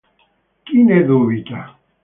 Chi 0.65 0.79
ne 0.87 0.97
dubita? 1.11 1.61